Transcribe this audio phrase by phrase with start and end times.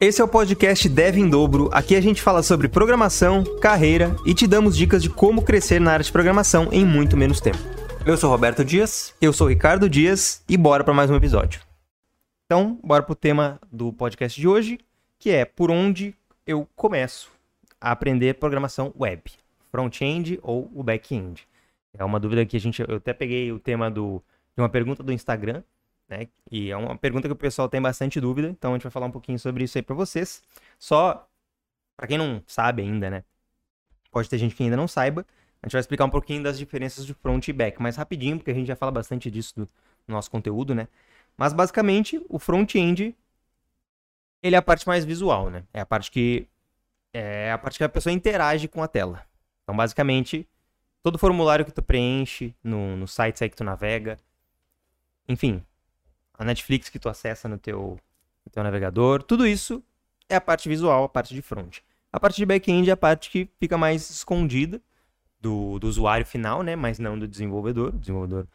[0.00, 1.68] Esse é o podcast Dev em Dobro.
[1.72, 5.90] Aqui a gente fala sobre programação, carreira e te damos dicas de como crescer na
[5.90, 7.58] área de programação em muito menos tempo.
[8.06, 11.60] Eu sou Roberto Dias, eu sou Ricardo Dias e bora para mais um episódio.
[12.44, 14.78] Então, bora pro tema do podcast de hoje,
[15.18, 16.14] que é por onde
[16.46, 17.28] eu começo
[17.80, 19.20] a aprender programação web,
[19.72, 21.44] front-end ou o back-end.
[21.92, 24.22] É uma dúvida que a gente, eu até peguei o tema do,
[24.54, 25.64] de uma pergunta do Instagram
[26.08, 26.28] né?
[26.50, 29.06] E é uma pergunta que o pessoal tem bastante dúvida, então a gente vai falar
[29.06, 30.42] um pouquinho sobre isso aí para vocês.
[30.78, 31.28] Só
[31.96, 33.24] para quem não sabe ainda, né?
[34.10, 35.26] Pode ter gente que ainda não saiba.
[35.62, 38.50] A gente vai explicar um pouquinho das diferenças de front e back, mais rapidinho, porque
[38.50, 39.68] a gente já fala bastante disso do
[40.06, 40.88] nosso conteúdo, né?
[41.36, 43.14] Mas basicamente, o front-end
[44.42, 45.64] ele é a parte mais visual, né?
[45.72, 46.48] É a parte que
[47.12, 49.24] é a parte que a pessoa interage com a tela.
[49.64, 50.48] Então, basicamente,
[51.02, 54.18] todo formulário que tu preenche no, no site aí que tu navega,
[55.28, 55.64] enfim,
[56.38, 57.98] a Netflix que tu acessa no teu,
[58.46, 59.82] no teu navegador, tudo isso
[60.28, 61.78] é a parte visual, a parte de front.
[62.12, 64.80] A parte de back-end é a parte que fica mais escondida
[65.40, 66.74] do, do usuário final, né?
[66.76, 67.94] Mas não do desenvolvedor.
[67.94, 68.46] O desenvolvedor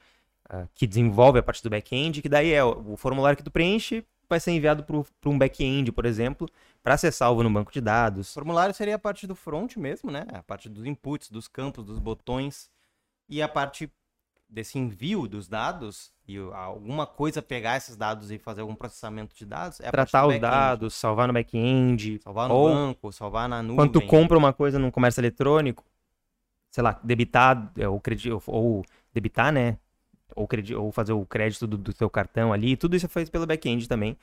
[0.51, 3.51] uh, que desenvolve a parte do back-end, que daí é o, o, formulário que tu
[3.51, 6.49] preenche vai ser enviado para um back-end, por exemplo,
[6.81, 8.31] para ser salvo no banco de dados.
[8.31, 10.25] O formulário seria a parte do front mesmo, né?
[10.33, 12.71] A parte dos inputs, dos campos, dos botões.
[13.29, 13.91] E a parte
[14.53, 19.45] desse envio dos dados e alguma coisa pegar esses dados e fazer algum processamento de
[19.45, 23.77] dados é tratar os dados, salvar no back-end, salvar no banco, salvar na nuvem.
[23.77, 25.83] Quando tu compra uma coisa num comércio eletrônico,
[26.69, 29.77] sei lá, debitar é, ou, credi ou debitar, né?
[30.35, 33.31] Ou, credi ou fazer o crédito do, do teu cartão ali, tudo isso é feito
[33.31, 34.17] pelo back-end também.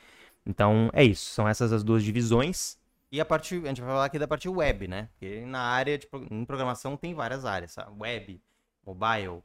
[0.46, 2.78] Então é isso, são essas as duas divisões.
[3.12, 5.08] E a parte, a gente vai falar aqui da parte web, né?
[5.12, 7.90] Porque na área de em programação tem várias áreas, sabe?
[8.00, 8.40] web,
[8.86, 9.42] mobile,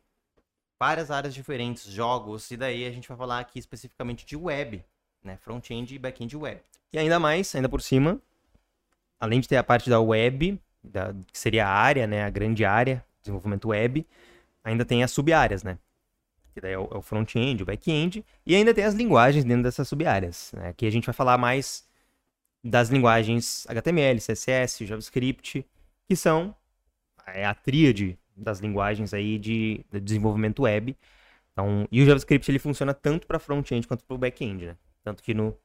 [0.80, 4.84] várias áreas diferentes, jogos, e daí a gente vai falar aqui especificamente de web,
[5.24, 5.38] né?
[5.38, 6.62] Front-end e back-end web.
[6.92, 8.22] E ainda mais, ainda por cima,
[9.20, 12.24] além de ter a parte da web, da, que seria a área, né?
[12.24, 14.06] A grande área, desenvolvimento web,
[14.64, 15.78] ainda tem as sub-áreas, né?
[16.54, 19.88] Que daí é o, é front-end, o back-end, e ainda tem as linguagens dentro dessas
[19.88, 20.52] sub-áreas.
[20.54, 20.70] Né?
[20.70, 21.86] Aqui a gente vai falar mais
[22.64, 25.66] das linguagens HTML, CSS, JavaScript,
[26.08, 26.56] que são
[27.28, 30.96] é a tríade das linguagens aí de, de desenvolvimento web.
[31.52, 34.78] Então, e o JavaScript ele funciona tanto para front-end quanto para o back-end, né?
[35.04, 35.58] Tanto que no,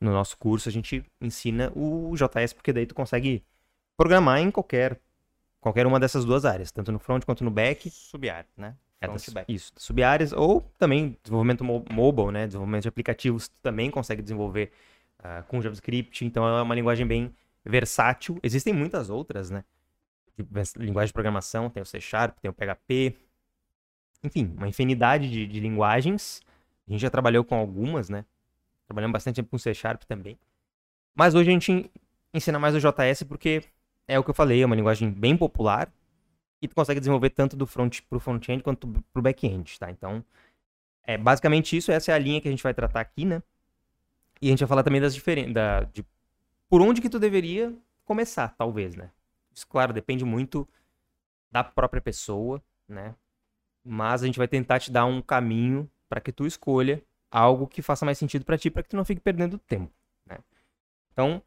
[0.00, 3.42] no nosso curso a gente ensina o JS porque daí tu consegue
[3.96, 5.00] programar em qualquer
[5.60, 7.90] qualquer uma dessas duas áreas, tanto no front quanto no back.
[7.90, 8.76] Sub-áreas, né?
[9.00, 9.52] É, das, back.
[9.52, 12.46] Isso, sub-áreas ou também desenvolvimento mo mobile, né?
[12.46, 14.70] Desenvolvimento de aplicativos tu também consegue desenvolver
[15.20, 17.32] uh, com JavaScript, então é uma linguagem bem
[17.64, 18.38] versátil.
[18.42, 19.64] Existem muitas outras, né?
[20.76, 23.16] Linguagem de programação, tem o C Sharp, tem o PHP,
[24.22, 26.42] enfim, uma infinidade de, de linguagens.
[26.86, 28.24] A gente já trabalhou com algumas, né?
[28.86, 30.38] Trabalhamos bastante tempo com C Sharp também.
[31.14, 31.90] Mas hoje a gente
[32.32, 33.62] ensina mais o JS porque
[34.06, 35.92] é o que eu falei, é uma linguagem bem popular
[36.60, 39.90] e tu consegue desenvolver tanto do front pro front-end quanto pro back-end, tá?
[39.90, 40.24] Então,
[41.04, 43.42] é basicamente isso, essa é a linha que a gente vai tratar aqui, né?
[44.40, 46.04] E a gente vai falar também das diferenças, da, de
[46.68, 47.74] por onde que tu deveria
[48.04, 49.10] começar, talvez, né?
[49.58, 50.68] Isso, claro, depende muito
[51.50, 53.16] da própria pessoa, né?
[53.84, 57.82] Mas a gente vai tentar te dar um caminho para que tu escolha algo que
[57.82, 59.92] faça mais sentido para ti, para que tu não fique perdendo tempo,
[60.24, 60.38] né?
[61.12, 61.42] Então,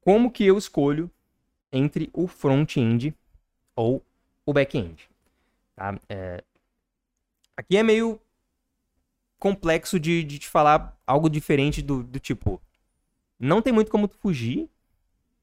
[0.00, 1.10] como que eu escolho
[1.72, 3.12] entre o front-end
[3.74, 4.04] ou
[4.46, 5.10] o back-end?
[5.74, 5.98] Tá?
[6.08, 6.44] É...
[7.56, 8.20] Aqui é meio
[9.36, 12.62] complexo de, de te falar algo diferente do, do tipo.
[13.36, 14.70] Não tem muito como tu fugir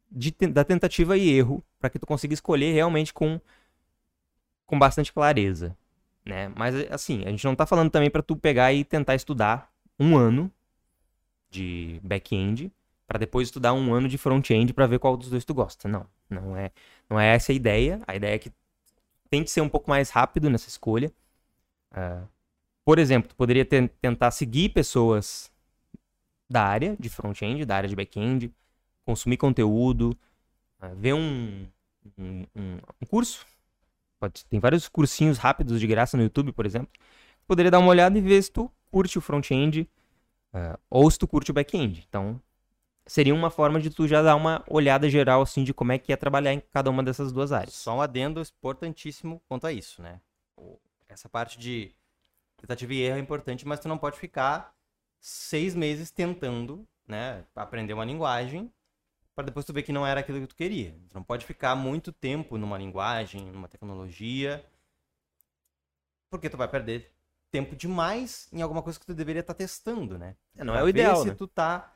[0.09, 3.40] de, da tentativa e erro para que tu consiga escolher realmente com,
[4.66, 5.75] com bastante clareza,
[6.25, 6.51] né?
[6.56, 10.17] Mas assim, a gente não tá falando também para tu pegar e tentar estudar um
[10.17, 10.51] ano
[11.50, 12.72] de back-end
[13.07, 15.88] para depois estudar um ano de front-end para ver qual dos dois tu gosta.
[15.88, 16.72] Não, não é,
[17.09, 18.00] não é essa a ideia.
[18.06, 18.51] A ideia é que
[19.31, 21.11] tente ser um pouco mais rápido nessa escolha.
[21.91, 22.28] Uh,
[22.85, 25.51] por exemplo, tu poderia tentar seguir pessoas
[26.47, 28.53] da área de front-end, da área de back-end,
[29.03, 30.16] consumir conteúdo,
[30.81, 31.67] uh, ver um,
[32.17, 33.46] um, um, um curso.
[34.20, 36.90] Pode, tem vários cursinhos rápidos de graça no YouTube, por exemplo.
[37.47, 39.90] Poderia dar uma olhada e ver se tu curte o front-end
[40.53, 42.05] uh, ou se tu curte o back-end.
[42.08, 42.41] Então,
[43.05, 46.14] seria uma forma de tu já dar uma olhada geral assim de como é que
[46.14, 47.73] é trabalhar em cada uma dessas duas áreas.
[47.73, 50.20] Só um adendo importantíssimo quanto a isso, né?
[51.08, 51.91] Essa parte de
[52.58, 54.76] tentativa e erro é importante, mas tu não pode ficar
[55.20, 58.72] seis meses tentando, né, aprender uma linguagem
[59.40, 60.91] para depois tu ver que não era aquilo que tu queria.
[61.08, 64.62] Tu não pode ficar muito tempo numa linguagem, numa tecnologia,
[66.30, 67.09] porque tu vai perder
[67.50, 70.36] tempo demais em alguma coisa que tu deveria estar tá testando, né?
[70.58, 71.36] É, não é o ideal, se né?
[71.36, 71.90] tu tá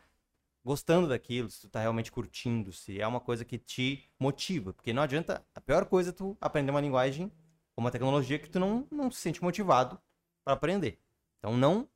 [0.63, 4.71] gostando daquilo, se tu tá realmente curtindo, se é uma coisa que te motiva.
[4.71, 7.29] Porque não adianta, a pior coisa é tu aprender uma linguagem
[7.75, 9.99] ou uma tecnologia que tu não, não se sente motivado
[10.45, 10.97] para aprender.
[11.39, 11.89] Então não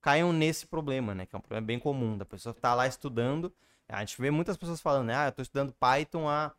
[0.00, 1.26] caiam nesse problema, né?
[1.26, 3.54] Que é um problema bem comum, da pessoa estar tá lá estudando.
[3.90, 5.16] A gente vê muitas pessoas falando, né?
[5.16, 6.54] Ah, eu tô estudando Python há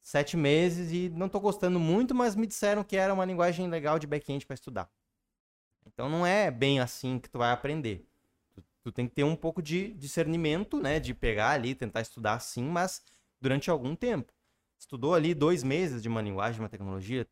[0.00, 3.98] sete meses e não tô gostando muito, mas me disseram que era uma linguagem legal
[3.98, 4.90] de back-end para estudar.
[5.86, 8.06] Então não é bem assim que tu vai aprender.
[8.54, 11.00] Tu, tu, tem que ter um pouco de discernimento, né?
[11.00, 13.02] De pegar ali, tentar estudar assim, mas
[13.40, 14.32] durante algum tempo.
[14.78, 17.26] Estudou ali dois meses de uma linguagem, uma tecnologia,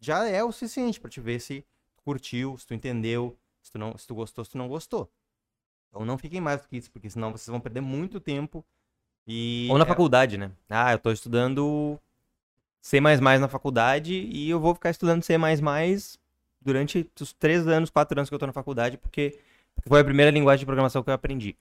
[0.00, 1.64] já é o suficiente para te ver se
[1.94, 5.12] tu curtiu, se tu entendeu, se tu, não, se tu gostou, se tu não gostou.
[5.88, 8.64] Então não fiquem mais do que isso, porque senão vocês vão perder muito tempo.
[9.26, 9.88] E Ou na é...
[9.88, 10.50] faculdade, né?
[10.68, 11.98] Ah, eu tô estudando
[12.80, 15.34] C na faculdade e eu vou ficar estudando C
[16.60, 19.38] durante os três anos, quatro anos que eu tô na faculdade, porque
[19.86, 21.56] foi a primeira linguagem de programação que eu aprendi.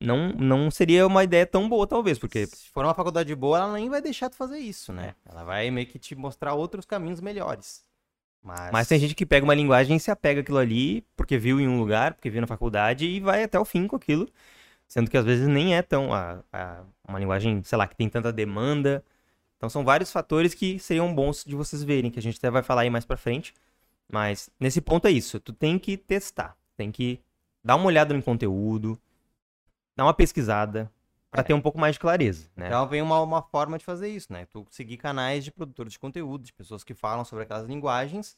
[0.00, 2.46] Não, não seria uma ideia tão boa, talvez, porque.
[2.46, 5.14] Se for uma faculdade boa, ela nem vai deixar de fazer isso, né?
[5.28, 7.82] Ela vai meio que te mostrar outros caminhos melhores.
[8.40, 8.70] Mas...
[8.70, 11.66] Mas tem gente que pega uma linguagem e se apega aquilo ali, porque viu em
[11.66, 14.28] um lugar, porque viu na faculdade, e vai até o fim com aquilo.
[14.88, 16.12] Sendo que às vezes nem é tão.
[16.12, 19.04] A, a, uma linguagem, sei lá, que tem tanta demanda.
[19.56, 22.62] Então são vários fatores que seriam bons de vocês verem, que a gente até vai
[22.62, 23.52] falar aí mais pra frente.
[24.10, 25.38] Mas nesse ponto é isso.
[25.38, 26.56] Tu tem que testar.
[26.76, 27.20] Tem que
[27.62, 28.98] dar uma olhada no conteúdo,
[29.94, 30.90] dar uma pesquisada,
[31.30, 31.44] para é.
[31.44, 32.68] ter um pouco mais de clareza, né?
[32.68, 34.46] Então vem uma, uma forma de fazer isso, né?
[34.46, 38.36] Tu seguir canais de produtores de conteúdo, de pessoas que falam sobre aquelas linguagens,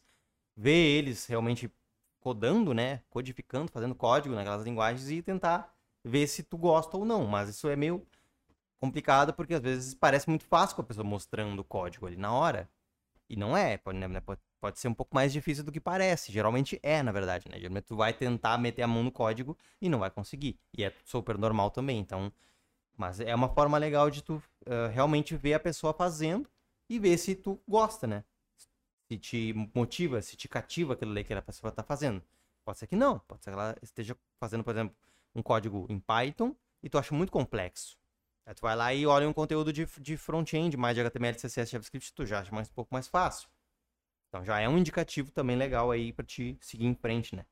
[0.56, 1.70] ver eles realmente
[2.18, 3.02] codando, né?
[3.08, 5.72] Codificando, fazendo código naquelas linguagens e tentar
[6.04, 7.26] ver se tu gosta ou não.
[7.26, 8.06] Mas isso é meio
[8.78, 12.32] complicado porque às vezes parece muito fácil com a pessoa mostrando o código ali na
[12.32, 12.68] hora.
[13.28, 14.20] E não é, pode, né?
[14.20, 16.32] pode, pode ser um pouco mais difícil do que parece.
[16.32, 17.58] Geralmente é, na verdade, né?
[17.58, 20.58] Geralmente tu vai tentar meter a mão no código e não vai conseguir.
[20.76, 21.98] E é super normal também.
[22.00, 22.32] Então,
[22.96, 26.48] mas é uma forma legal de tu uh, realmente ver a pessoa fazendo
[26.88, 28.24] e ver se tu gosta, né?
[29.08, 32.22] Se te motiva, se te cativa aquilo ali que a pessoa está fazendo.
[32.64, 33.18] Pode ser que não.
[33.20, 34.94] Pode ser que ela esteja fazendo, por exemplo,
[35.34, 37.98] um código em Python e tu acha muito complexo.
[38.46, 41.70] Aí tu vai lá e olha um conteúdo de, de front-end, mais de HTML, CSS,
[41.70, 43.48] JavaScript, tu já acha mais, um pouco mais fácil.
[44.28, 47.44] Então já é um indicativo também legal aí para te seguir em frente, né?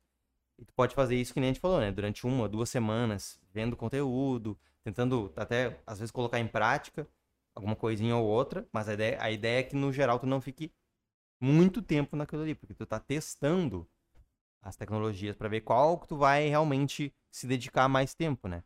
[0.58, 1.92] E tu pode fazer isso que nem a gente falou, né?
[1.92, 7.06] Durante uma, duas semanas, vendo conteúdo, tentando até, às vezes, colocar em prática
[7.54, 10.40] alguma coisinha ou outra, mas a ideia, a ideia é que, no geral, tu não
[10.40, 10.72] fique
[11.40, 13.88] muito tempo naquilo ali, porque tu tá testando
[14.62, 18.62] as tecnologias para ver qual que tu vai realmente se dedicar mais tempo, né?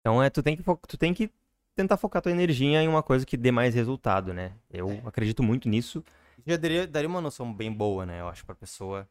[0.00, 1.30] Então é, tu tem que, tu tem que
[1.74, 4.52] tentar focar tua energia em uma coisa que dê mais resultado, né?
[4.70, 5.02] Eu é.
[5.04, 6.04] acredito muito nisso.
[6.46, 8.20] Já daria, daria uma noção bem boa, né?
[8.20, 9.08] Eu acho, pra pessoa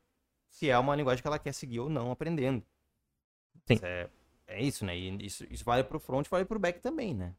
[0.49, 2.63] se é uma linguagem que ela quer seguir ou não aprendendo.
[3.65, 3.79] Sim.
[3.83, 4.09] É,
[4.47, 4.97] é isso, né?
[4.97, 7.35] E isso, isso vale pro front vale pro back também, né?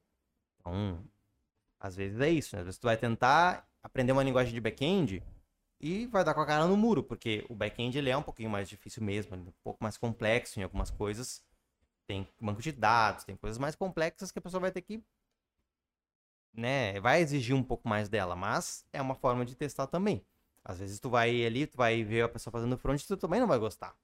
[0.59, 1.03] Então,
[1.79, 2.61] às vezes é isso, né?
[2.61, 5.23] Às vezes tu vai tentar aprender uma linguagem de back-end
[5.81, 8.51] e vai dar com a cara no muro, porque o back-end ele é um pouquinho
[8.51, 11.43] mais difícil mesmo, um pouco mais complexo em algumas coisas.
[12.07, 15.03] Tem banco de dados, tem coisas mais complexas que a pessoa vai ter que
[16.53, 20.25] né, vai exigir um pouco mais dela, mas é uma forma de testar também.
[20.65, 23.41] Às vezes tu vai ali, tu vai ver a pessoa fazendo front e tu também
[23.41, 23.97] não vai gostar.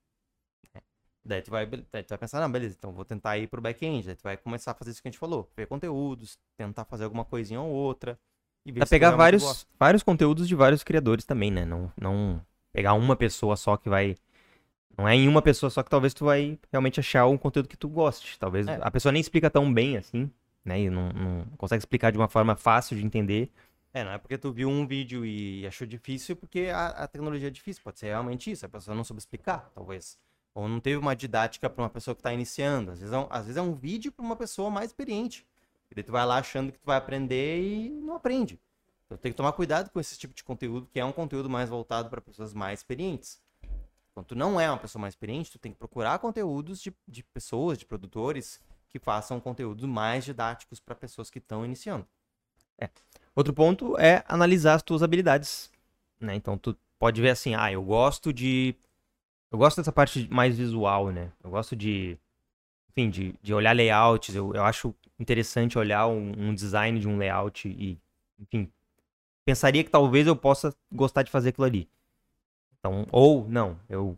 [1.24, 4.06] Daí tu vai, daí tu vai pensar, não, beleza, então vou tentar ir pro back-end.
[4.06, 5.50] Daí tu vai começar a fazer isso que a gente falou.
[5.56, 8.18] Ver conteúdos, tentar fazer alguma coisinha ou outra.
[8.66, 11.64] E Dá pegar vários, vários conteúdos de vários criadores também, né?
[11.64, 12.42] Não, não
[12.72, 14.16] pegar uma pessoa só que vai...
[14.98, 17.76] Não é em uma pessoa só que talvez tu vai realmente achar um conteúdo que
[17.76, 18.36] tu goste.
[18.40, 18.80] Talvez é.
[18.82, 20.28] a pessoa nem explica tão bem assim,
[20.64, 20.80] né?
[20.80, 23.52] E não, não consegue explicar de uma forma fácil de entender.
[23.94, 27.46] É, não é porque tu viu um vídeo e achou difícil porque a, a tecnologia
[27.46, 27.84] é difícil.
[27.84, 28.66] Pode ser realmente isso.
[28.66, 30.18] A pessoa não soube explicar, talvez.
[30.54, 32.90] Ou não teve uma didática para uma pessoa que está iniciando.
[32.90, 35.46] Às vezes, é um, às vezes é um vídeo para uma pessoa mais experiente.
[35.90, 38.60] E tu vai lá achando que tu vai aprender e não aprende.
[39.06, 41.68] Então tem que tomar cuidado com esse tipo de conteúdo, que é um conteúdo mais
[41.68, 43.40] voltado para pessoas mais experientes.
[44.12, 47.22] Quando tu não é uma pessoa mais experiente, tu tem que procurar conteúdos de, de
[47.22, 52.06] pessoas, de produtores, que façam conteúdos mais didáticos para pessoas que estão iniciando.
[52.78, 52.88] É.
[53.34, 55.70] Outro ponto é analisar as tuas habilidades.
[56.18, 56.34] Né?
[56.34, 58.74] Então tu pode ver assim, ah, eu gosto de
[59.50, 61.30] eu gosto dessa parte mais visual, né?
[61.42, 62.18] Eu gosto de,
[62.90, 64.34] enfim, de, de olhar layouts.
[64.34, 67.98] Eu, eu acho interessante olhar um, um design de um layout e,
[68.38, 68.70] enfim,
[69.44, 71.88] pensaria que talvez eu possa gostar de fazer aquilo ali.
[72.78, 74.16] Então, ou não, eu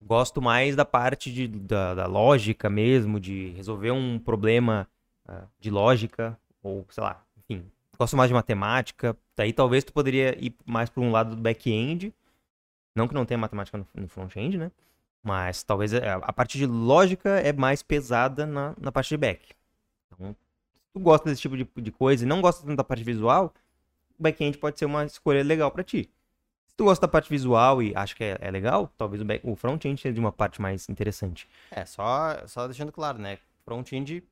[0.00, 4.86] gosto mais da parte de, da, da lógica mesmo, de resolver um problema
[5.28, 7.64] uh, de lógica, ou sei lá, enfim,
[7.98, 9.16] gosto mais de matemática.
[9.36, 12.12] Daí talvez tu poderia ir mais para um lado do back-end
[12.98, 14.72] não que não tenha matemática no, no front-end, né?
[15.22, 19.54] Mas talvez é, a parte de lógica é mais pesada na, na parte de back.
[20.88, 23.52] Se tu gosta desse tipo de, de coisa e não gosta tanto da parte visual,
[24.18, 26.10] o back-end pode ser uma escolha legal para ti.
[26.66, 29.56] Se tu gosta da parte visual e acha que é, é legal, talvez o, o
[29.56, 31.48] front-end seja de uma parte mais interessante.
[31.70, 33.38] É, só, só deixando claro, né?
[33.64, 34.24] Front-end,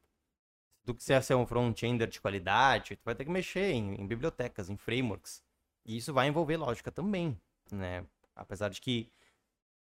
[0.85, 4.07] do que você ser um front-ender de qualidade, tu vai ter que mexer em, em
[4.07, 5.43] bibliotecas, em frameworks.
[5.85, 7.39] E isso vai envolver lógica também,
[7.71, 8.05] né?
[8.35, 9.11] Apesar de que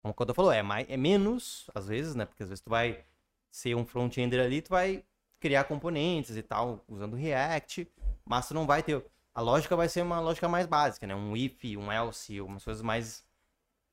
[0.03, 2.25] como o Codô falou, é, mais, é menos, às vezes, né?
[2.25, 3.05] Porque às vezes tu vai
[3.51, 5.05] ser um front-ender ali, tu vai
[5.41, 7.89] criar componentes e tal, usando React,
[8.25, 9.05] mas tu não vai ter.
[9.35, 11.15] A lógica vai ser uma lógica mais básica, né?
[11.15, 13.25] Um if, um else, umas coisas mais,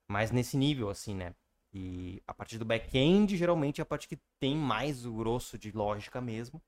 [0.08, 1.36] mais nesse nível, assim, né?
[1.72, 5.72] E a partir do back-end, geralmente é a parte que tem mais o grosso de
[5.72, 6.62] lógica mesmo.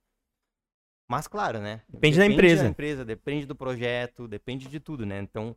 [1.09, 1.81] Mas claro, né?
[1.87, 2.63] Depende, depende da empresa.
[2.63, 5.19] da empresa, depende do projeto, depende de tudo, né?
[5.19, 5.55] Então,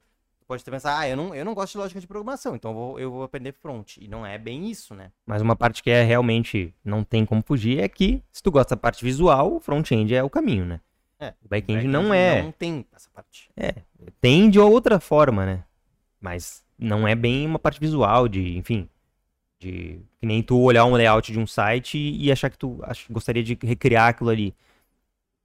[0.50, 2.75] pode ter pensar, ah, eu não, eu não gosto de lógica de programação, então eu
[2.75, 3.99] vou, eu vou aprender front.
[3.99, 5.12] E não é bem isso, né?
[5.25, 8.75] Mas uma parte que é realmente não tem como fugir é que, se tu gosta
[8.75, 10.80] da parte visual, o front-end é o caminho, né?
[11.21, 12.42] É, o back-end back não é.
[12.42, 13.49] Não tem essa parte.
[13.57, 13.75] É,
[14.21, 15.62] tem de outra forma, né?
[16.21, 18.88] Mas não é bem uma parte visual de, enfim,
[19.61, 22.80] de que nem tu olhar um layout de um site e, e achar que tu
[22.83, 24.52] ach, gostaria de recriar aquilo ali.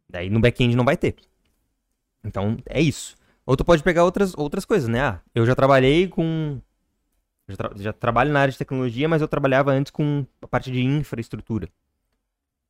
[0.10, 1.16] Daí no back-end não vai ter.
[2.24, 3.16] Então, é isso.
[3.46, 5.02] Ou tu pode pegar outras, outras coisas, né?
[5.02, 6.60] Ah, eu já trabalhei com.
[7.48, 10.72] Já, tra já, trabalho na área de tecnologia, mas eu trabalhava antes com a parte
[10.72, 11.70] de infraestrutura.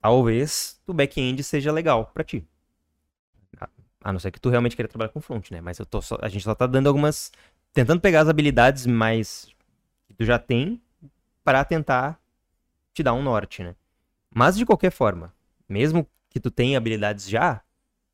[0.01, 2.45] Talvez o back-end seja legal para ti.
[4.03, 5.61] A não ser que tu realmente queira trabalhar com front, né?
[5.61, 7.31] Mas eu tô só, a gente só tá dando algumas.
[7.73, 9.47] Tentando pegar as habilidades mais.
[10.07, 10.79] que tu já tem
[11.43, 12.19] para tentar
[12.93, 13.75] te dar um norte, né?
[14.29, 15.33] Mas de qualquer forma,
[15.67, 17.61] mesmo que tu tenha habilidades já,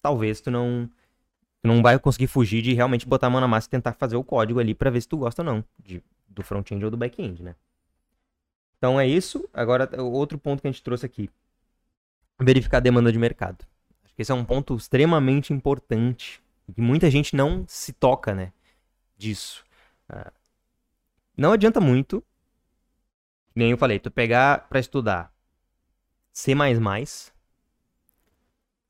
[0.02, 0.90] talvez tu não
[1.62, 4.16] Tu não vai conseguir fugir de realmente botar a mão na massa e tentar fazer
[4.16, 6.98] o código ali para ver se tu gosta ou não de, do front-end ou do
[6.98, 7.56] back-end, né?
[8.78, 9.48] Então é isso.
[9.54, 11.30] Agora, outro ponto que a gente trouxe aqui.
[12.40, 13.64] Verificar a demanda de mercado.
[14.04, 16.42] Acho que esse é um ponto extremamente importante.
[16.76, 18.52] E muita gente não se toca, né?
[19.16, 19.64] Disso.
[20.10, 20.32] Uh,
[21.38, 22.24] não adianta muito,
[23.56, 25.34] nem eu falei, tu pegar para estudar
[26.32, 26.54] C++,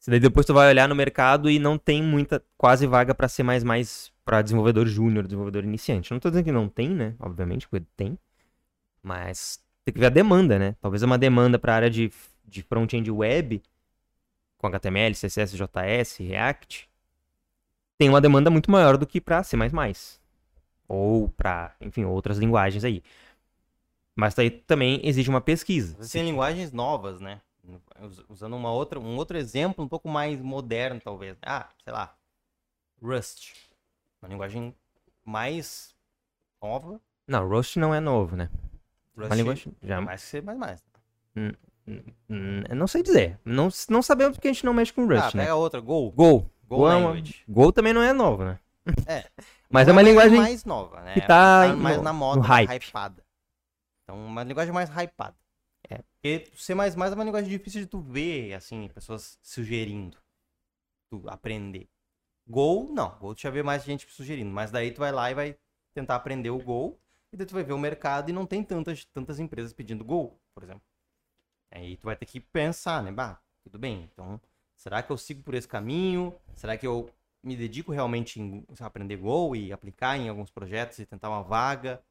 [0.10, 3.43] daí depois tu vai olhar no mercado e não tem muita, quase vaga para ser
[3.43, 6.12] mais mais para desenvolvedor júnior, desenvolvedor iniciante.
[6.12, 7.15] Não tô dizendo que não tem, né?
[7.20, 8.17] Obviamente, tem.
[9.03, 10.75] Mas tem que ver a demanda, né?
[10.81, 12.12] Talvez uma demanda para a área de,
[12.46, 13.62] de front-end web,
[14.58, 16.89] com HTML, CSS, JS, React,
[17.98, 19.55] tem uma demanda muito maior do que para C++.
[20.88, 23.03] Ou para, enfim, outras linguagens aí.
[24.15, 25.96] Mas daí também exige uma pesquisa.
[26.12, 27.41] Tem linguagens novas, né?
[28.30, 31.38] Usando uma outra, um outro exemplo um pouco mais moderno, talvez.
[31.41, 32.15] Ah, sei lá,
[33.01, 33.53] Rust.
[34.22, 34.75] Uma linguagem
[35.25, 35.96] mais
[36.62, 37.00] nova.
[37.27, 38.50] Não, Rust não é novo, né?
[39.15, 40.44] Rust uma linguagem já é mais que C++.
[41.36, 41.51] Hum,
[41.88, 43.39] hum, hum, não sei dizer.
[43.44, 45.44] Não, não sabemos porque a gente não mexe com Rust, ah, né?
[45.44, 46.12] pega outra, Go.
[46.12, 46.50] Go.
[46.68, 48.60] Go, Go, é Go também não é novo, né?
[49.06, 49.25] É.
[49.70, 51.13] Mas é uma linguagem mais nova, né?
[51.13, 52.88] Que tá, tá mais no, na moda, hype.
[52.88, 53.24] hypada.
[54.03, 55.36] Então, uma linguagem mais hypada.
[56.22, 60.18] Porque C++ é uma linguagem difícil de tu ver, assim, pessoas sugerindo.
[61.10, 61.90] Tu aprender.
[62.48, 63.18] Go, não.
[63.18, 64.51] Go tu já vê mais gente sugerindo.
[64.51, 65.58] Mas daí tu vai lá e vai
[65.96, 67.00] tentar aprender o Go.
[67.34, 70.40] E daí tu vai ver o mercado e não tem tantas, tantas empresas pedindo Go,
[70.54, 70.84] por exemplo.
[71.72, 73.12] Aí tu vai ter que pensar, né?
[73.12, 74.04] Bah, tudo bem.
[74.04, 74.40] Então,
[74.75, 76.36] será que eu sigo por esse caminho?
[76.56, 77.10] Será que eu
[77.42, 82.04] me dedico realmente em aprender Go e aplicar em alguns projetos e tentar uma vaga?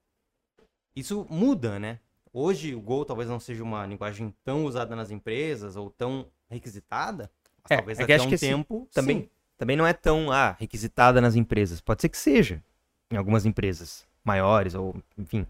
[0.97, 2.01] Isso muda, né?
[2.33, 7.31] Hoje o Go talvez não seja uma linguagem tão usada nas empresas ou tão requisitada,
[7.63, 11.21] mas é, talvez é daqui a um tempo também, também não é tão ah, requisitada
[11.21, 11.81] nas empresas.
[11.81, 12.63] Pode ser que seja
[13.11, 15.47] em algumas empresas maiores ou enfim.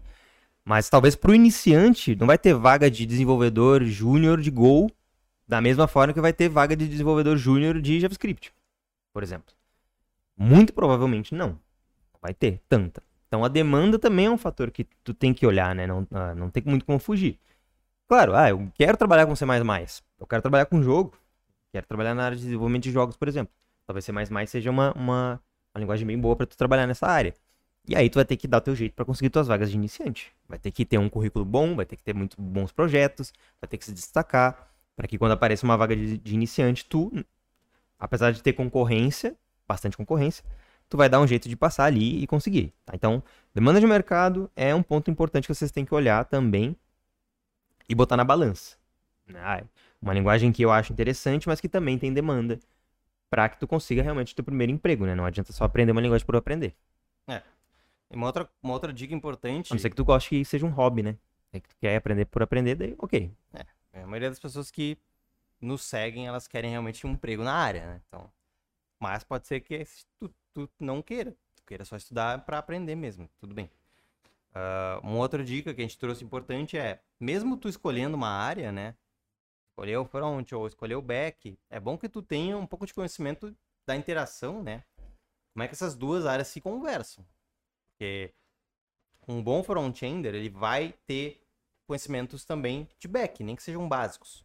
[0.65, 4.89] Mas talvez para o iniciante não vai ter vaga de desenvolvedor júnior de Go
[5.47, 8.53] da mesma forma que vai ter vaga de desenvolvedor júnior de JavaScript,
[9.11, 9.53] por exemplo.
[10.37, 11.59] Muito provavelmente não.
[12.21, 13.03] Vai ter tanta.
[13.31, 15.87] Então a demanda também é um fator que tu tem que olhar, né?
[15.87, 17.39] Não, ah, não tem muito como fugir.
[18.05, 19.45] Claro, ah, eu quero trabalhar com C++,
[20.19, 21.13] eu quero trabalhar com jogo,
[21.71, 23.53] quero trabalhar na área de desenvolvimento de jogos, por exemplo.
[23.87, 24.11] Talvez C++
[24.47, 25.41] seja uma, uma,
[25.73, 27.33] uma linguagem bem boa para tu trabalhar nessa área.
[27.87, 29.77] E aí tu vai ter que dar o teu jeito para conseguir tuas vagas de
[29.77, 30.33] iniciante.
[30.45, 33.67] Vai ter que ter um currículo bom, vai ter que ter muito bons projetos, vai
[33.69, 37.09] ter que se destacar, para que quando apareça uma vaga de, de iniciante, tu,
[37.97, 40.43] apesar de ter concorrência, bastante concorrência,
[40.91, 42.73] tu vai dar um jeito de passar ali e conseguir.
[42.85, 42.91] Tá?
[42.93, 43.23] Então,
[43.55, 46.75] demanda de mercado é um ponto importante que vocês têm que olhar também
[47.87, 48.75] e botar na balança.
[49.25, 49.63] Né?
[50.01, 52.59] Uma linguagem que eu acho interessante, mas que também tem demanda
[53.29, 55.15] para que tu consiga realmente o teu primeiro emprego, né?
[55.15, 56.75] Não adianta só aprender uma linguagem por aprender.
[57.25, 57.41] É.
[58.09, 59.71] E uma outra, uma outra dica importante...
[59.71, 61.17] A não ser que tu goste que seja um hobby, né?
[61.53, 63.31] É que tu quer aprender por aprender, daí ok.
[63.93, 64.97] É, a maioria das pessoas que
[65.61, 68.01] nos seguem, elas querem realmente um emprego na área, né?
[68.09, 68.29] Então,
[68.99, 69.85] mas pode ser que
[70.19, 71.35] tu, tu não queira.
[71.55, 73.29] Tu queira só estudar para aprender mesmo.
[73.39, 73.69] Tudo bem.
[74.51, 78.71] Uh, uma outra dica que a gente trouxe importante é, mesmo tu escolhendo uma área,
[78.71, 78.95] né?
[79.69, 82.93] Escolher o front ou escolher o back, é bom que tu tenha um pouco de
[82.93, 83.55] conhecimento
[83.85, 84.83] da interação, né?
[85.53, 87.25] Como é que essas duas áreas se conversam.
[87.89, 88.33] Porque
[89.27, 91.41] um bom front-ender, ele vai ter
[91.87, 94.43] conhecimentos também de back, nem que sejam básicos.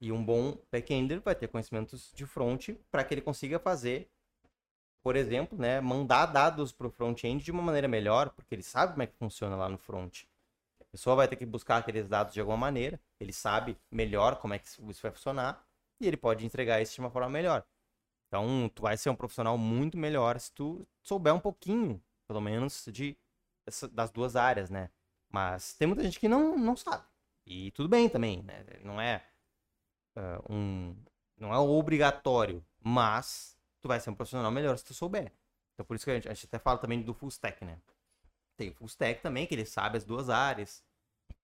[0.00, 4.10] E um bom back-ender vai ter conhecimentos de front para que ele consiga fazer,
[5.02, 8.92] por exemplo, né, mandar dados para o front-end de uma maneira melhor, porque ele sabe
[8.92, 10.22] como é que funciona lá no front.
[10.80, 14.54] A pessoa vai ter que buscar aqueles dados de alguma maneira, ele sabe melhor como
[14.54, 15.64] é que isso vai funcionar
[16.00, 17.64] e ele pode entregar isso de uma forma melhor.
[18.28, 22.86] Então, tu vai ser um profissional muito melhor se tu souber um pouquinho, pelo menos,
[22.90, 23.16] de
[23.92, 24.90] das duas áreas, né?
[25.30, 27.04] Mas tem muita gente que não, não sabe.
[27.46, 28.64] E tudo bem também, né?
[28.82, 29.22] Não é
[30.16, 30.96] uh, um.
[31.36, 35.32] Não é obrigatório, mas tu vai ser um profissional melhor se tu souber.
[35.74, 37.78] Então por isso que a gente, a gente até fala também do full stack, né?
[38.56, 40.84] Tem o full stack também, que ele sabe as duas áreas.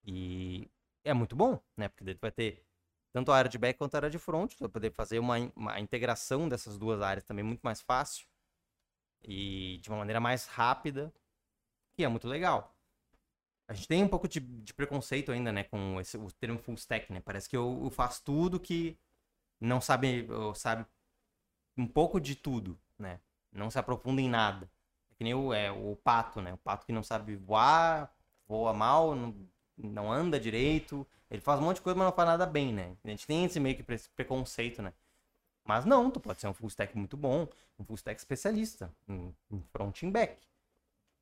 [0.04, 0.68] E
[1.04, 1.88] é muito bom, né?
[1.88, 2.64] Porque daí tu vai ter
[3.12, 4.52] tanto a área de back quanto a área de front.
[4.52, 8.26] Tu vai poder fazer uma, uma integração dessas duas áreas também muito mais fácil.
[9.22, 11.12] E de uma maneira mais rápida
[11.96, 12.76] que é muito legal.
[13.68, 16.74] A gente tem um pouco de, de preconceito ainda, né, com esse, o termo full
[16.74, 17.20] stack, né?
[17.20, 18.96] Parece que eu, eu faço tudo que
[19.60, 20.86] não sabe, sabe
[21.76, 23.20] um pouco de tudo, né?
[23.52, 24.70] Não se aprofunda em nada.
[25.10, 26.52] É que nem o, é, o pato, né?
[26.54, 28.12] O pato que não sabe voar,
[28.46, 29.34] voa mal, não,
[29.76, 31.06] não anda direito.
[31.30, 32.96] Ele faz um monte de coisa, mas não faz nada bem, né?
[33.04, 33.82] A gente tem esse meio que
[34.14, 34.92] preconceito, né?
[35.64, 39.34] Mas não, tu pode ser um full stack muito bom, um full stack especialista em,
[39.50, 40.46] em front e back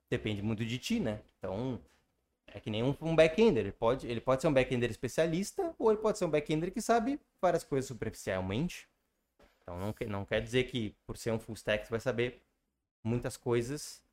[0.08, 1.20] depende muito de ti, né?
[1.38, 1.80] Então,
[2.46, 3.64] é que nem um, um back-ender.
[3.64, 6.80] Ele pode, ele pode ser um back-ender especialista ou ele pode ser um back-ender que
[6.80, 8.88] sabe várias coisas superficialmente.
[9.64, 12.42] Então, não, não quer dizer que por ser um full stack você vai saber
[13.02, 14.04] muitas coisas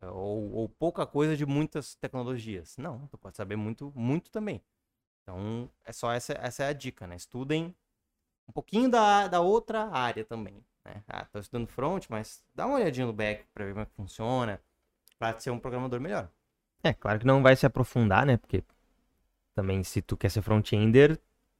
[0.00, 2.76] ou, ou pouca coisa de muitas tecnologias.
[2.76, 4.62] Não, tu pode saber muito, muito também.
[5.22, 7.16] Então, é só essa, essa é a dica, né?
[7.16, 7.74] Estudem
[8.48, 10.64] um pouquinho da, da outra área também.
[10.84, 11.02] Né?
[11.08, 13.94] Ah, tô estudando front, mas dá uma olhadinha no back para ver como é que
[13.94, 14.60] funciona
[15.18, 16.30] para ser um programador melhor.
[16.82, 18.36] É, claro que não vai se aprofundar, né?
[18.36, 18.62] Porque
[19.54, 21.18] também se tu quer ser front-ender,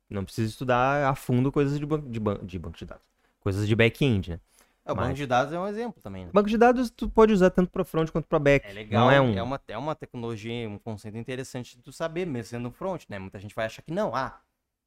[0.09, 3.16] não precisa estudar a fundo coisas de, banco de, ban de banco de dados.
[3.47, 4.41] Coisas de back-end, né?
[4.85, 5.07] É, o Mas...
[5.07, 6.25] banco de dados é um exemplo também.
[6.25, 6.33] Né?
[6.35, 8.67] Banco de dados tu pode usar tanto para front quanto para back.
[8.67, 9.39] É legal, não é, um...
[9.39, 13.21] é, uma, é uma tecnologia, um conceito interessante de tu saber, mesmo sendo front, né?
[13.21, 14.41] Muita gente vai achar que não, ah,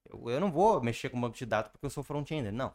[0.10, 2.52] eu, eu não vou mexer com banco de dados porque eu sou front-ender.
[2.52, 2.74] Não.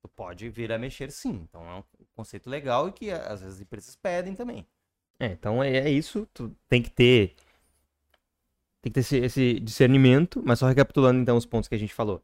[0.00, 1.46] Tu pode vir a mexer sim.
[1.46, 1.84] Então é um
[2.16, 4.66] conceito legal e que às vezes as empresas pedem também.
[5.20, 6.26] É, então é, é isso.
[6.32, 7.36] Tu tem que ter.
[8.80, 11.92] Tem que ter esse, esse, discernimento, mas só recapitulando então os pontos que a gente
[11.92, 12.22] falou.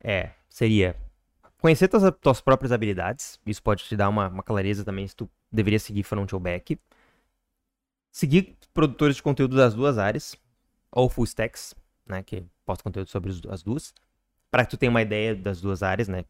[0.00, 0.94] É, seria
[1.60, 3.38] conhecer tuas, tuas próprias habilidades.
[3.44, 6.78] Isso pode te dar uma, uma clareza também se tu deveria seguir front ou back.
[8.10, 10.36] Seguir produtores de conteúdo das duas áreas,
[10.90, 11.74] ou full stacks,
[12.06, 13.94] né, que postam conteúdo sobre as duas,
[14.50, 16.24] para que tu tenha uma ideia das duas áreas, né,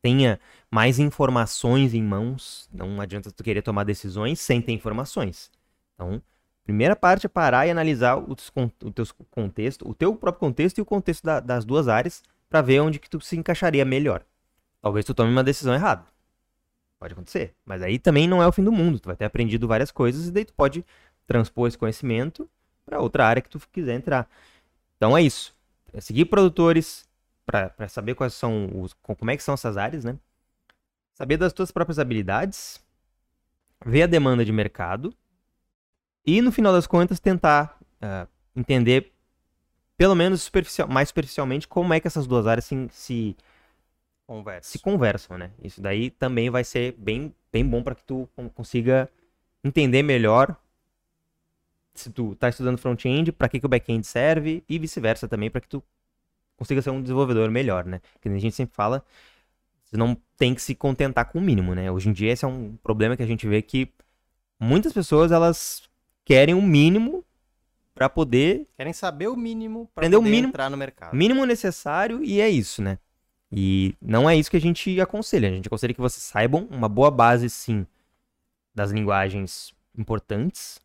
[0.00, 2.68] tenha mais informações em mãos.
[2.72, 5.50] Não adianta tu querer tomar decisões sem ter informações.
[5.94, 6.20] Então,
[6.64, 10.80] primeira parte é parar e analisar o, o teu contexto, o teu próprio contexto e
[10.80, 14.24] o contexto da, das duas áreas para ver onde que tu se encaixaria melhor.
[14.82, 16.04] Talvez tu tome uma decisão errada.
[16.98, 17.54] Pode acontecer.
[17.64, 18.98] Mas aí também não é o fim do mundo.
[19.00, 20.84] Tu vai ter aprendido várias coisas e daí tu pode
[21.26, 22.50] transpor esse conhecimento
[22.84, 24.28] para outra área que tu quiser entrar.
[24.96, 25.54] Então é isso.
[25.92, 27.08] É seguir produtores,
[27.46, 30.18] para saber quais são os, como é que são essas áreas, né?
[31.14, 32.82] Saber das tuas próprias habilidades,
[33.84, 35.14] ver a demanda de mercado
[36.24, 39.12] e no final das contas tentar uh, entender
[39.96, 43.36] pelo menos superficial, mais superficialmente como é que essas duas áreas se, se
[44.62, 45.50] se conversam, né?
[45.62, 49.08] Isso daí também vai ser bem, bem bom para que tu consiga
[49.64, 50.56] entender melhor
[51.94, 55.60] se tu tá estudando front-end, para que, que o back-end serve e vice-versa também, para
[55.60, 55.82] que tu
[56.56, 58.00] consiga ser um desenvolvedor melhor, né?
[58.20, 59.04] Que a gente sempre fala,
[59.84, 61.90] você não tem que se contentar com o mínimo, né?
[61.90, 63.92] Hoje em dia esse é um problema que a gente vê que
[64.58, 65.82] muitas pessoas elas
[66.24, 67.24] querem o mínimo
[67.94, 71.14] para poder querem saber o mínimo para poder o mínimo, entrar no mercado.
[71.14, 72.98] Mínimo necessário e é isso, né?
[73.52, 75.48] E não é isso que a gente aconselha.
[75.48, 77.86] A gente aconselha que vocês saibam uma boa base, sim,
[78.74, 80.80] das linguagens importantes,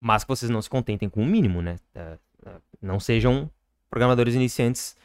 [0.00, 1.76] mas que vocês não se contentem com o mínimo, né?
[1.94, 2.50] É, é,
[2.82, 3.48] não sejam
[3.88, 4.96] programadores iniciantes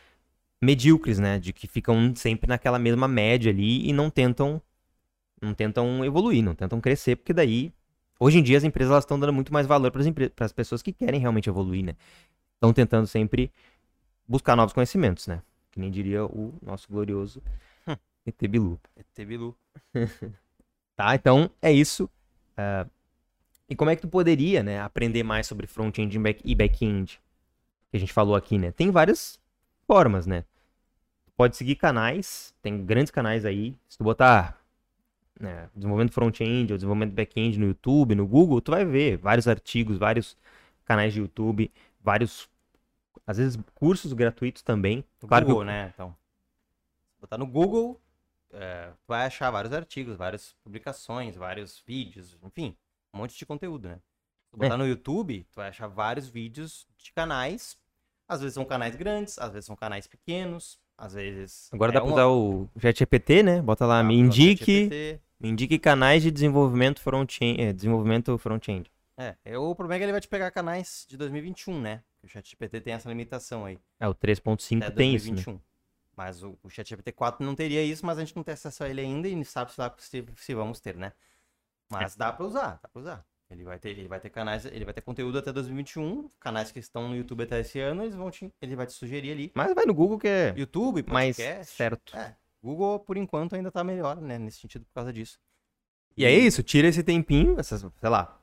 [0.62, 1.38] medíocres, né?
[1.38, 4.62] De que ficam sempre naquela mesma média ali e não tentam
[5.42, 7.74] não tentam evoluir, não tentam crescer, porque daí
[8.18, 11.20] hoje em dia as empresas estão dando muito mais valor para as pessoas que querem
[11.20, 11.96] realmente evoluir, né?
[12.64, 13.52] estão tentando sempre
[14.26, 15.42] buscar novos conhecimentos, né?
[15.74, 17.42] Que nem diria o nosso glorioso
[17.88, 17.96] Hum.
[18.28, 18.80] ET Bilu.
[18.96, 19.56] ET Bilu.
[20.96, 21.16] Tá?
[21.16, 22.08] Então, é isso.
[22.56, 22.86] Ah,
[23.68, 27.20] e como é que tu poderia, né, aprender mais sobre front-end e back- back-end?
[27.90, 28.72] Que a gente falou aqui, né?
[28.72, 29.40] Tem várias
[29.88, 30.44] formas, né?
[31.26, 33.76] Tu pode seguir canais, tem grandes canais aí.
[33.90, 34.62] Se tu botar
[35.40, 39.98] né, desenvolvimento front-end ou desenvolvimento back-end no YouTube, no Google, tu vai ver vários artigos,
[39.98, 40.38] vários
[40.86, 42.48] canais de YouTube, vários,
[43.26, 45.04] às vezes, cursos gratuitos também.
[45.22, 45.92] No Claro que Google, eu- né?
[45.94, 46.16] Então,
[47.20, 48.00] botar no Google,
[48.52, 52.76] é, vai achar vários artigos, várias publicações, vários vídeos, enfim,
[53.14, 54.00] um monte de conteúdo, né?
[54.52, 57.78] Se botar no YouTube, tu vai achar vários vídeos de canais.
[58.28, 61.70] Às vezes são canais grandes, às vezes são canais pequenos, às vezes.
[61.74, 63.62] Agora é dá pra uma- usar o ChatGPT, né?
[63.62, 68.90] Bota lá, dá me indique, me indique canais de desenvolvimento front-end, é, desenvolvimento front-end.
[69.18, 72.02] É, é, o problema é que ele vai te pegar canais de 2021, né?
[72.24, 73.78] O ChatGPT tem essa limitação aí.
[74.00, 75.36] É, o 3.5 até tem isso, né?
[75.36, 75.60] 2021.
[76.16, 78.90] Mas o, o ChatGPT 4 não teria isso, mas a gente não tem acesso a
[78.90, 81.12] ele ainda e sabe se, lá- se, se vamos ter, né?
[81.90, 83.26] Mas dá pra usar, dá pra usar.
[83.50, 86.80] Ele vai ter, ele vai ter canais, ele vai ter conteúdo até 2021, canais que
[86.80, 89.52] estão no YouTube até esse ano, eles vão te, ele vai te sugerir ali.
[89.54, 91.76] Mas vai no Google que é YouTube, mais podcast.
[91.76, 92.18] certo.
[92.18, 95.40] É, Google por enquanto ainda tá melhor, né, nesse sentido por causa disso.
[96.18, 98.40] E é isso, tira esse tempinho, essas, sei lá,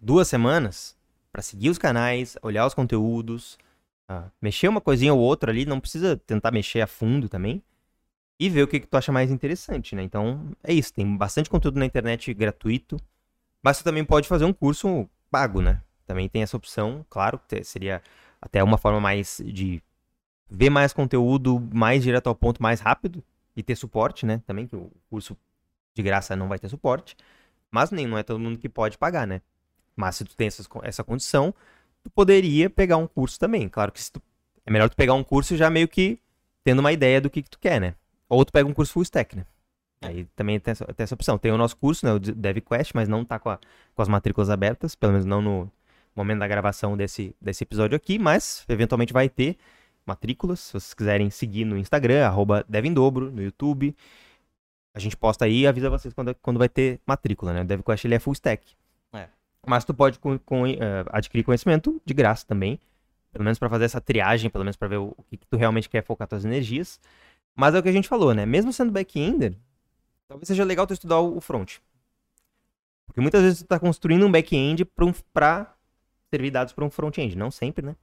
[0.00, 0.96] duas semanas,
[1.32, 3.58] pra seguir os canais, olhar os conteúdos,
[4.08, 7.62] ah, mexer uma coisinha ou outra ali, não precisa tentar mexer a fundo também,
[8.40, 10.02] e ver o que, que tu acha mais interessante, né?
[10.02, 12.96] Então, é isso, tem bastante conteúdo na internet gratuito,
[13.62, 15.82] mas você também pode fazer um curso pago, né?
[16.06, 18.02] Também tem essa opção, claro, seria
[18.40, 19.82] até uma forma mais de
[20.48, 23.22] ver mais conteúdo, mais direto ao ponto, mais rápido,
[23.54, 24.40] e ter suporte, né?
[24.46, 25.36] Também, que o curso
[25.94, 27.16] de graça não vai ter suporte.
[27.70, 29.42] Mas nem não é todo mundo que pode pagar, né?
[29.98, 31.52] Mas se tu tem essas co- essa condição,
[32.04, 33.68] tu poderia pegar um curso também.
[33.68, 34.22] Claro que se tu-
[34.64, 36.20] é melhor tu pegar um curso já meio que
[36.62, 37.94] tendo uma ideia do que, que tu quer, né?
[38.28, 39.44] Ou tu pega um curso full stack, né?
[40.00, 41.36] Aí também tem essa, tem essa opção.
[41.36, 42.12] Tem o nosso curso, né?
[42.12, 43.58] O de- DevQuest, mas não tá com, a-
[43.94, 45.72] com as matrículas abertas, pelo menos não no
[46.14, 49.56] momento da gravação desse, desse episódio aqui, mas eventualmente vai ter
[50.06, 50.60] matrículas.
[50.60, 53.96] Se vocês quiserem seguir no Instagram, arroba devendobro, no YouTube.
[54.94, 57.62] A gente posta aí e avisa vocês quando, quando vai ter matrícula, né?
[57.62, 58.74] O DevQuest ele é full stack.
[59.12, 59.28] É.
[59.66, 62.80] Mas tu pode com- com- eh, adquirir conhecimento de graça também.
[63.32, 65.56] Pelo menos pra fazer essa triagem, pelo menos pra ver o, o que, que tu
[65.56, 67.00] realmente quer focar tuas energias.
[67.54, 68.46] Mas é o que a gente falou, né?
[68.46, 69.54] Mesmo sendo back-ender,
[70.28, 71.78] talvez seja legal tu estudar o, o front.
[73.06, 75.12] Porque muitas vezes tu tá construindo um back-end pra, um,
[76.30, 77.36] servir dados pra um front-end.
[77.36, 77.96] Não sempre, né?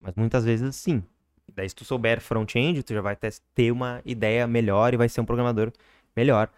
[0.00, 1.02] Mas muitas vezes sim.
[1.48, 4.96] E daí se tu souber front-end, tu já vai ter- ter uma ideia melhor e
[4.96, 5.72] vai ser um programador
[6.16, 6.50] melhor.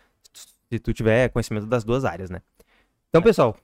[0.71, 2.43] Se tu tiver conhecimento das duas áreas, né?
[3.09, 3.57] Então, pessoal,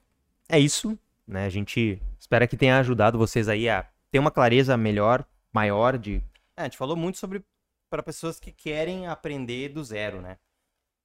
[0.51, 0.97] é isso.
[1.25, 1.45] Né?
[1.45, 6.21] A gente espera que tenha ajudado vocês aí a ter uma clareza melhor, maior de
[6.57, 7.43] É, a gente falou muito sobre
[7.89, 10.37] para pessoas que querem aprender do zero, né?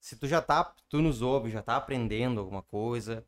[0.00, 3.24] Se tu já tá, tu nos ouve, já tá aprendendo alguma coisa,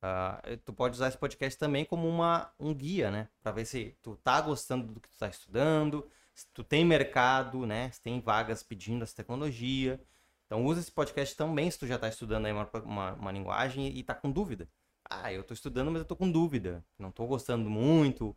[0.00, 3.28] ah, tu pode usar esse podcast também como uma, um guia, né?
[3.42, 7.66] Pra ver se tu tá gostando do que tu tá estudando, se tu tem mercado,
[7.66, 7.90] né?
[7.90, 9.98] Se tem vagas pedindo essa tecnologia.
[10.46, 13.86] Então usa esse podcast também se tu já tá estudando aí uma, uma, uma linguagem
[13.96, 14.68] e tá com dúvida.
[15.08, 16.84] Ah, eu tô estudando, mas eu tô com dúvida.
[16.98, 18.36] Não tô gostando muito,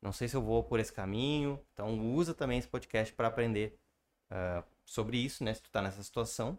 [0.00, 1.60] não sei se eu vou por esse caminho.
[1.72, 3.78] Então usa também esse podcast para aprender
[4.30, 5.54] ah, sobre isso, né?
[5.54, 6.58] Se tu tá nessa situação.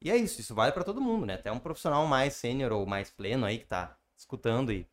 [0.00, 1.34] E é isso, isso vale para todo mundo, né?
[1.34, 4.88] Até um profissional mais sênior ou mais pleno aí que tá escutando e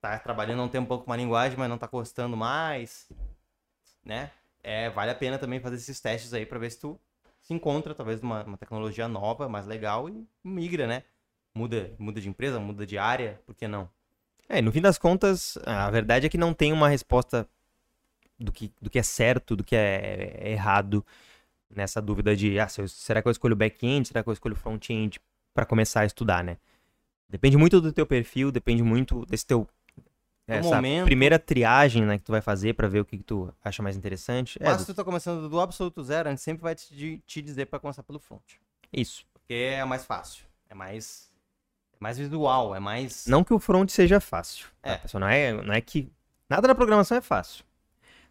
[0.00, 3.08] tá trabalhando há um tempo com uma linguagem, mas não tá gostando mais,
[4.04, 4.30] né?
[4.62, 6.98] É, vale a pena também fazer esses testes aí para ver se tu
[7.40, 11.04] se encontra talvez uma, uma tecnologia nova, mais legal e migra, né?
[11.54, 13.88] Muda, muda de empresa, muda de área, por que não?
[14.48, 17.48] É, no fim das contas, a verdade é que não tem uma resposta
[18.38, 21.04] do que, do que é certo, do que é, é errado
[21.68, 25.20] nessa dúvida de, ah, será que eu escolho back-end, será que eu escolho front-end
[25.54, 26.56] para começar a estudar, né?
[27.28, 29.68] Depende muito do teu perfil, depende muito desse teu
[30.48, 31.04] essa momento.
[31.04, 33.96] primeira triagem, né, que tu vai fazer para ver o que, que tu acha mais
[33.96, 34.58] interessante.
[34.60, 37.22] É, Mas do- se tu tá começando do absoluto zero, a gente sempre vai te,
[37.24, 38.42] te dizer para começar pelo front.
[38.92, 39.24] isso.
[39.32, 40.44] Porque é mais fácil.
[40.68, 41.29] É mais, é
[42.00, 43.26] mais visual, é mais.
[43.26, 44.66] Não que o front seja fácil.
[44.80, 44.96] tá, É.
[44.96, 45.20] pessoal?
[45.20, 46.10] Não é, não é que
[46.48, 47.62] nada na programação é fácil.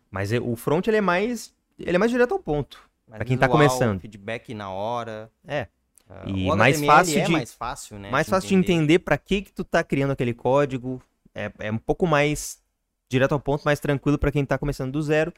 [0.10, 2.82] Mas é- o front ele é mais ele é mais direto ao ponto.
[3.08, 4.00] mais pra quem tá visual, começando.
[4.02, 5.32] Feedback na hora.
[5.48, 5.68] É.
[6.10, 8.10] Ah, E o mais fácil é de- mais fácil, né?
[8.12, 11.02] mais fácil de entender para que que tu tá criando aquele código.
[11.34, 12.60] É, é um pouco mais
[13.08, 15.32] direto ao ponto, mais tranquilo para quem tá começando do zero.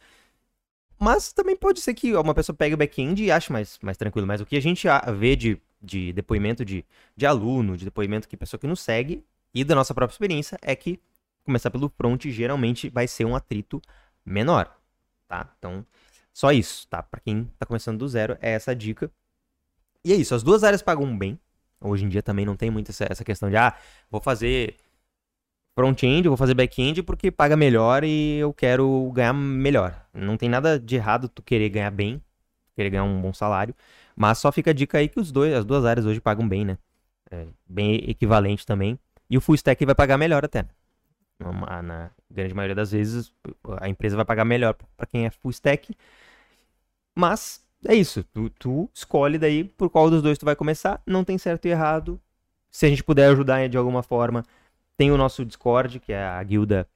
[0.98, 4.26] Mas também pode ser que uma pessoa pegue o back-end e ache mais, mais tranquilo.
[4.28, 8.38] Mas o que a gente vê de, de depoimento de, de aluno, de depoimento que
[8.38, 11.00] pessoa que nos segue e da nossa própria experiência é que
[11.44, 13.82] começar pelo front geralmente vai ser um atrito
[14.26, 14.78] menor,
[15.28, 15.52] tá?
[15.58, 15.86] Então,
[16.34, 17.02] só isso, tá?
[17.02, 19.12] Para quem tá começando do zero, é essa dica.
[20.04, 21.40] E é isso, as duas áreas pagam bem.
[21.80, 23.76] Hoje em dia também não tem muito essa, essa questão de, ah,
[24.10, 24.76] vou fazer
[25.76, 30.06] front-end, vou fazer back-end porque paga melhor e eu quero ganhar melhor.
[30.14, 32.22] Não tem nada de errado tu querer ganhar bem,
[32.76, 33.76] querer ganhar um bom salário,
[34.16, 36.66] mas só fica a dica aí que os dois, as duas áreas hoje pagam bem,
[36.66, 36.78] né?
[37.30, 39.00] É, bem equivalente também.
[39.30, 40.66] E o full stack vai pagar melhor até.
[41.40, 43.34] Na, na grande maioria das vezes,
[43.80, 45.96] a empresa vai pagar melhor para quem é full stack.
[47.16, 48.24] Mas é isso.
[48.26, 51.02] Tu, tu, escolhe daí por qual dos dois tu vai começar.
[51.06, 52.20] Não tem certo e errado.
[52.70, 54.44] Se a gente puder ajudar de alguma forma,
[54.98, 56.88] tem o nosso Discord, que é a guilda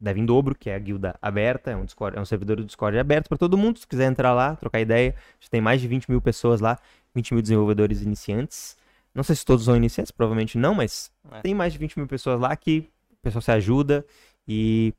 [0.00, 2.64] Deve em Dobro, que é a guilda aberta, é um, Discord, é um servidor do
[2.64, 3.78] Discord aberto para todo mundo.
[3.78, 6.78] Se quiser entrar lá, trocar ideia, já tem mais de 20 mil pessoas lá,
[7.14, 8.78] 20 mil desenvolvedores iniciantes.
[9.14, 11.40] Não sei se todos são iniciantes, provavelmente não, mas é.
[11.40, 14.06] tem mais de 20 mil pessoas lá que o pessoal se ajuda
[14.48, 14.94] e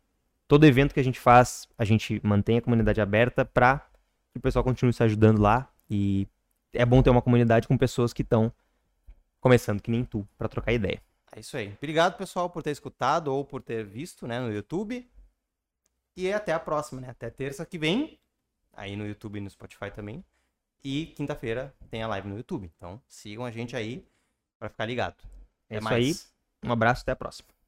[0.47, 3.79] todo evento que a gente faz, a gente mantém a comunidade aberta para
[4.31, 5.67] que o pessoal continue se ajudando lá.
[5.89, 6.27] E
[6.73, 8.51] é bom ter uma comunidade com pessoas que estão
[9.39, 11.01] começando, que nem tu, para trocar ideia.
[11.31, 11.73] É isso aí.
[11.77, 15.09] Obrigado, pessoal, por ter escutado ou por ter visto né, no YouTube.
[16.15, 17.09] E até a próxima, né?
[17.09, 18.19] Até terça que vem.
[18.73, 20.23] Aí no YouTube e no Spotify também.
[20.83, 22.69] E quinta-feira tem a live no YouTube.
[22.75, 24.05] Então sigam a gente aí
[24.59, 25.15] para ficar ligado.
[25.69, 26.15] É isso aí.
[26.63, 27.60] Um abraço, até a próxima.